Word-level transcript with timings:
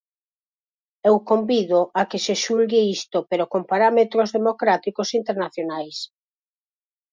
Eu 1.09 1.15
convido 1.29 1.79
a 1.99 2.01
que 2.09 2.19
se 2.25 2.33
xulgue 2.43 2.81
isto 2.97 3.17
pero 3.29 3.49
con 3.51 3.61
parámetros 3.71 4.29
democráticos 4.37 5.09
internacionais. 5.19 5.97